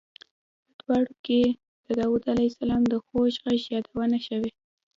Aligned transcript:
په 0.75 0.81
دواړو 0.81 1.13
کې 1.25 1.41
د 1.85 1.87
داود 1.99 2.23
علیه 2.33 2.49
السلام 2.51 2.81
د 2.87 2.93
خوږ 3.05 3.33
غږ 3.43 3.61
یادونه 3.73 4.17
شوې. 4.27 4.51